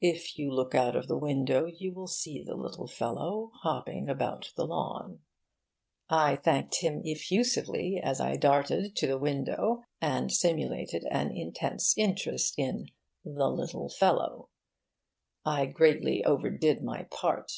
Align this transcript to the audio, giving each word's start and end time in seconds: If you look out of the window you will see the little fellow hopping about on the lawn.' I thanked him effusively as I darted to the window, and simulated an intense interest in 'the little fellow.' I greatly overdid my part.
If 0.00 0.36
you 0.36 0.50
look 0.50 0.74
out 0.74 0.96
of 0.96 1.06
the 1.06 1.16
window 1.16 1.66
you 1.66 1.92
will 1.92 2.08
see 2.08 2.42
the 2.42 2.56
little 2.56 2.88
fellow 2.88 3.52
hopping 3.62 4.08
about 4.08 4.52
on 4.52 4.52
the 4.56 4.66
lawn.' 4.66 5.20
I 6.08 6.34
thanked 6.34 6.80
him 6.80 7.02
effusively 7.04 8.00
as 8.02 8.20
I 8.20 8.36
darted 8.36 8.96
to 8.96 9.06
the 9.06 9.16
window, 9.16 9.84
and 10.00 10.32
simulated 10.32 11.04
an 11.08 11.30
intense 11.30 11.96
interest 11.96 12.54
in 12.58 12.88
'the 13.24 13.30
little 13.48 13.88
fellow.' 13.88 14.48
I 15.44 15.66
greatly 15.66 16.24
overdid 16.24 16.82
my 16.82 17.04
part. 17.04 17.52